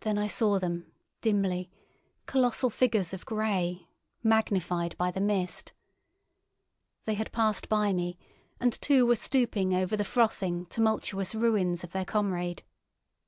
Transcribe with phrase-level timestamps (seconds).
[0.00, 0.90] Then I saw them
[1.20, 1.70] dimly,
[2.26, 3.86] colossal figures of grey,
[4.20, 5.72] magnified by the mist.
[7.04, 8.18] They had passed by me,
[8.58, 12.64] and two were stooping over the frothing, tumultuous ruins of their comrade.